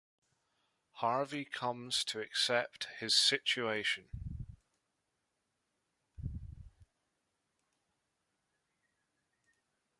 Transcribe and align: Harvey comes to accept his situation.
Harvey 0.93 1.45
comes 1.45 2.03
to 2.03 2.19
accept 2.19 2.87
his 2.99 3.13
situation. 3.15 4.05